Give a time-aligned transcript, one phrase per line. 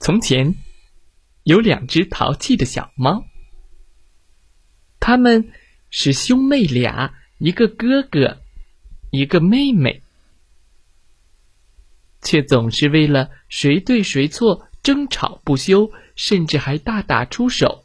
[0.00, 0.54] 从前
[1.42, 3.24] 有两只淘气的小猫，
[5.00, 5.52] 他们
[5.90, 8.40] 是兄妹俩，一个哥哥，
[9.10, 10.02] 一个妹妹，
[12.22, 17.84] 却总是为了谁对谁错争吵不休，甚至还大打出手。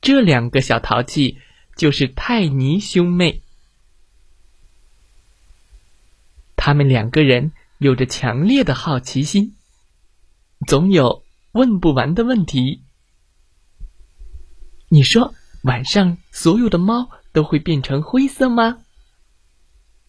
[0.00, 1.38] 这两个小淘气
[1.76, 3.42] 就是泰尼兄妹。
[6.54, 9.55] 他们两个人有着强烈的好奇心，
[10.66, 11.22] 总有
[11.52, 12.82] 问不完的问题。
[14.88, 18.78] 你说晚上所有的猫都会变成灰色吗？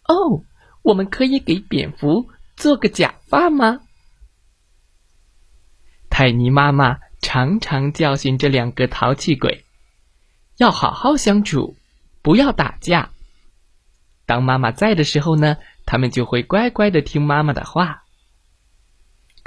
[0.08, 0.42] 哦，
[0.82, 3.80] 我们可以给蝙蝠做个假发吗？
[6.10, 9.64] 泰尼妈妈常常教训这两个淘气鬼，
[10.56, 11.76] 要好好相处，
[12.22, 13.10] 不要打架。
[14.26, 15.56] 当妈妈在的时候呢？
[15.86, 18.02] 他们就会乖乖的听妈妈的话。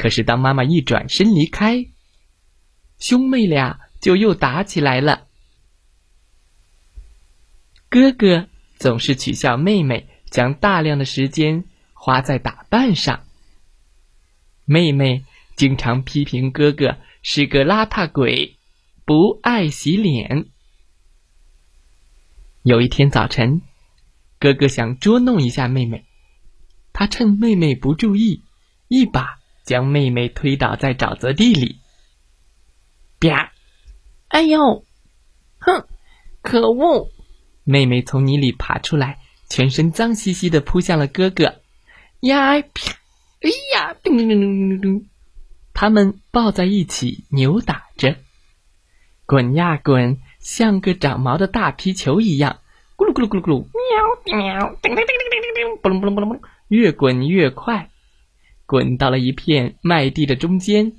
[0.02, 1.86] 可是当妈妈一转身离开，
[2.98, 5.28] 兄妹俩就又打起来了。
[7.88, 8.48] 哥哥
[8.80, 13.28] 总是取笑妹妹将大量的时间花在打扮上，
[14.66, 15.24] 妹妹
[15.56, 18.58] 经常批评哥哥是个邋遢鬼，
[19.06, 20.48] 不爱洗脸。
[22.64, 23.62] 有一天早晨，
[24.40, 26.06] 哥哥想捉弄一下妹妹。
[26.92, 28.42] 他趁妹妹不注意，
[28.88, 31.78] 一把将妹妹推倒在沼泽地里。
[33.20, 33.52] 啪！
[34.30, 34.84] 哎呦！
[35.60, 35.86] 哼！
[36.42, 37.12] 可恶！
[37.64, 39.20] 妹妹从泥里爬出来，
[39.50, 41.62] 全身脏兮兮的扑向了哥哥。
[42.22, 42.60] 呀！
[42.62, 42.98] 啪！
[43.42, 43.96] 哎呀！
[44.04, 45.06] 咚咚咚咚咚咚！
[45.74, 48.18] 他们抱在一起扭打着，
[49.26, 52.60] 滚呀滚，像个长毛的大皮球一样。
[52.98, 53.60] 咕噜咕噜咕噜咕噜！
[53.62, 54.38] 喵！
[54.38, 54.76] 喵！
[54.82, 55.82] 叮叮叮叮叮叮叮！
[55.82, 56.42] 嘣隆嘣隆嘣隆嘣隆！
[56.68, 57.91] 越滚越快，
[58.72, 60.94] 滚到了一片麦地的中间，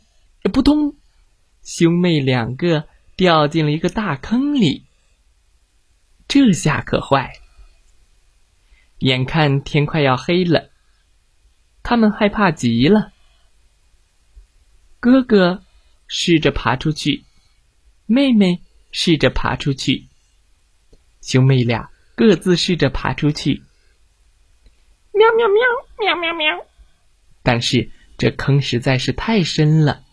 [0.53, 0.94] 扑通！
[1.62, 4.84] 兄妹两个掉进了一个大坑里。
[6.28, 7.33] 这下可坏！
[8.99, 10.69] 眼看天快要黑了，
[11.83, 13.10] 他们害怕极了。
[15.00, 15.65] 哥哥
[16.06, 17.25] 试着爬出去，
[18.04, 18.60] 妹妹
[18.91, 20.09] 试着爬出去，
[21.22, 23.62] 兄妹俩各自试着爬出去。
[25.15, 25.56] 喵喵喵
[26.00, 26.66] 喵喵喵！
[27.42, 30.04] 但是这坑实在是太深了，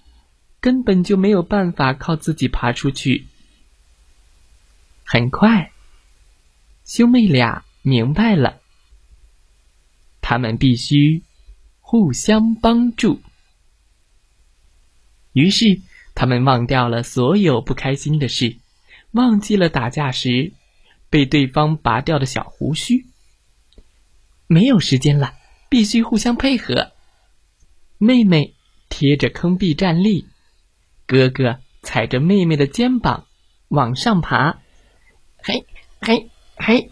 [0.60, 3.28] 根本就没有办法靠自己爬出去。
[5.04, 5.72] 很快，
[6.86, 8.60] 兄妹俩明白了，
[10.22, 11.24] 他们必须
[11.80, 13.22] 互相帮助。
[15.34, 15.82] 于是，
[16.16, 18.58] 他们忘掉了所有不开心的事，
[19.12, 20.52] 忘记了打架时
[21.10, 23.06] 被对方拔掉的小胡须。
[24.48, 25.36] 没有时间了，
[25.70, 26.89] 必须互相配合。
[28.00, 28.56] 妹妹
[28.90, 30.26] 贴着坑壁站立，
[31.06, 33.28] 哥哥踩着妹妹的肩膀
[33.68, 34.60] 往上爬。
[35.44, 35.68] 嘿，
[36.02, 36.90] 嘿，嘿！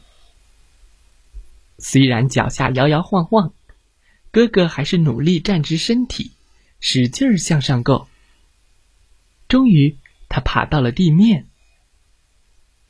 [1.79, 3.53] 虽然脚下摇摇晃晃，
[4.31, 6.33] 哥哥还是努力站直身体，
[6.79, 8.07] 使劲儿向上够。
[9.47, 9.97] 终于，
[10.29, 11.47] 他爬到了地面。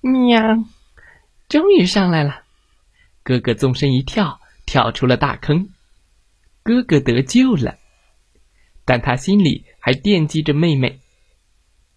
[0.01, 0.41] 喵！
[1.47, 2.44] 终于上来了。
[3.23, 4.41] 哥哥纵身一跳。
[4.69, 5.69] 跳出了大坑，
[6.61, 7.78] 哥哥得救了，
[8.88, 11.02] 但他心里还惦记着妹妹。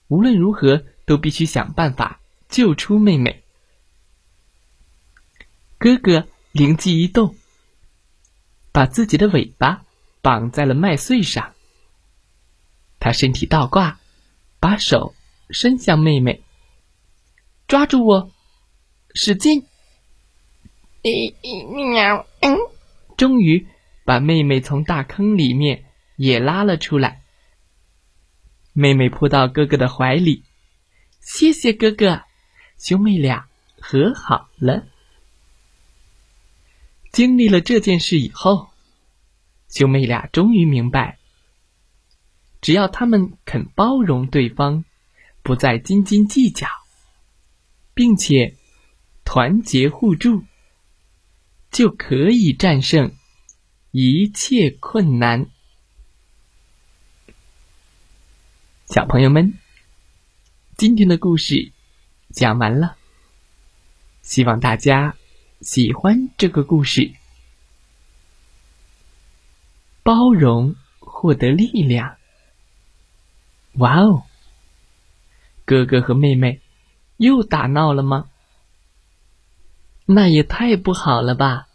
[0.09, 3.45] 无论如何，都必须想办法救出妹妹。
[5.79, 7.37] 哥哥灵机一动，
[8.73, 9.85] 把自己的尾巴
[10.21, 11.55] 绑在了麦穗上。
[12.99, 14.01] 他身体倒挂，
[14.59, 15.15] 把手
[15.51, 16.43] 伸向妹妹，
[17.69, 18.33] 抓住我，
[19.15, 19.65] 使劲。
[21.95, 22.27] 喵！
[22.41, 22.59] 嗯，
[23.17, 23.65] 终于
[24.05, 25.85] 把妹妹从大坑里面
[26.21, 27.23] 也拉了出来。
[28.75, 30.45] 妹妹扑到哥哥的怀里，
[31.19, 32.25] 谢谢哥哥，
[32.79, 33.49] 兄妹俩
[33.81, 34.87] 和好了。
[37.11, 38.69] 经历了这件事以后，
[39.71, 41.19] 兄妹俩终于明白，
[42.61, 44.85] 只要他们肯包容对方，
[45.43, 46.69] 不再斤斤计较，
[47.95, 48.57] 并且
[49.25, 50.45] 团结互助。
[51.71, 53.15] 就可以战胜
[53.93, 55.49] 一切困难。
[58.91, 59.55] 小朋友们，
[60.77, 61.71] 今天的故事
[62.31, 62.97] 讲完了，
[64.21, 65.15] 希望大家
[65.61, 67.13] 喜欢这个故事。
[70.03, 72.17] 包容，获得力量。
[73.75, 74.25] 哇哦！
[75.65, 76.61] 哥哥和妹妹
[77.17, 78.29] 又打闹了吗？
[80.05, 81.69] 那也太不好了吧！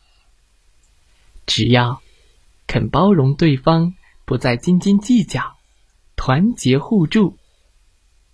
[1.45, 2.01] 只要
[2.67, 3.93] 肯包容对方，
[4.25, 5.55] 不再斤斤计较，
[6.25, 7.37] 团结互助，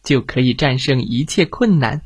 [0.01, 2.03] 就可以战胜一切困难，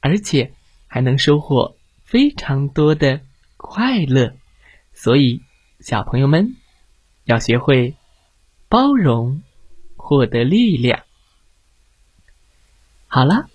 [0.00, 0.52] 而且
[0.88, 3.20] 还能收获非常多的
[3.56, 4.34] 快乐。
[4.92, 5.42] 所以，
[5.78, 6.56] 小朋友们
[7.22, 7.94] 要学会
[8.68, 9.44] 包容，
[9.94, 11.04] 获得力量。
[13.06, 13.48] 好了，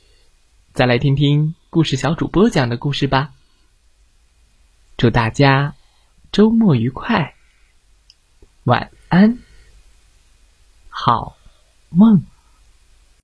[0.72, 3.34] 再来听听故事小主播讲的故事吧。
[4.96, 5.76] 祝大家
[6.32, 7.36] 周末愉快，
[8.64, 9.40] 晚安，
[10.88, 11.36] 好
[11.94, 12.33] 梦。